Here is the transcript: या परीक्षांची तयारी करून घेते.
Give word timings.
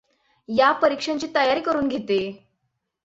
या 0.49 0.71
परीक्षांची 0.71 1.27
तयारी 1.35 1.61
करून 1.61 1.87
घेते. 1.87 2.21